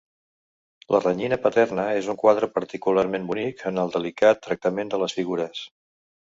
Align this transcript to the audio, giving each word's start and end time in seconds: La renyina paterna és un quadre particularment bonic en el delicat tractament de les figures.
La 0.93 1.01
renyina 1.01 1.37
paterna 1.43 1.85
és 1.97 2.09
un 2.13 2.17
quadre 2.21 2.49
particularment 2.55 3.29
bonic 3.33 3.63
en 3.73 3.79
el 3.83 3.93
delicat 3.97 4.43
tractament 4.49 4.91
de 4.95 5.03
les 5.05 5.17
figures. 5.21 5.63